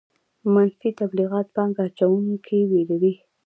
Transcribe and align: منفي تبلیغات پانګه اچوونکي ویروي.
منفي 0.53 0.89
تبلیغات 0.99 1.47
پانګه 1.55 1.81
اچوونکي 1.87 2.59
ویروي. 2.71 3.13